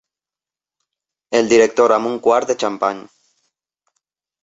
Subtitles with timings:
[1.41, 3.07] El director amb un quart de xampany.